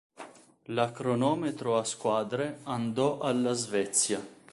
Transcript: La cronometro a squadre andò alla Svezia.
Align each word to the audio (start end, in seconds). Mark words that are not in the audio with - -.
La 0.73 0.91
cronometro 0.91 1.77
a 1.77 1.83
squadre 1.83 2.61
andò 2.63 3.19
alla 3.19 3.53
Svezia. 3.53 4.19